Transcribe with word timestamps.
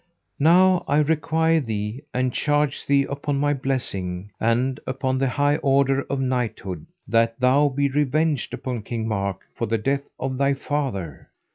Now 0.39 0.83
I 0.87 0.97
require 0.97 1.59
thee, 1.59 2.01
and 2.11 2.33
charge 2.33 2.87
thee 2.87 3.03
upon 3.03 3.37
my 3.39 3.53
blessing, 3.53 4.31
and 4.39 4.79
upon 4.87 5.19
the 5.19 5.29
high 5.29 5.57
order 5.57 6.01
of 6.09 6.19
knighthood, 6.19 6.87
that 7.07 7.39
thou 7.39 7.69
be 7.69 7.87
revenged 7.87 8.51
upon 8.51 8.81
King 8.81 9.07
Mark 9.07 9.41
for 9.53 9.67
the 9.67 9.77
death 9.77 10.09
of 10.19 10.39
thy 10.39 10.55
father. 10.55 11.29